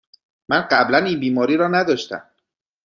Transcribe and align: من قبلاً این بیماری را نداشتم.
من 0.49 0.61
قبلاً 0.61 0.97
این 0.97 1.19
بیماری 1.19 1.57
را 1.57 1.67
نداشتم. 1.67 2.29